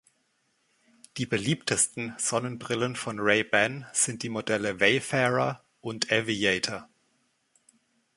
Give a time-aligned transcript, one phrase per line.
[1.17, 6.89] Die beliebtesten Sonnenbrillen von Ray-Ban sind die Modelle „Wayfarer“ und „Aviator“.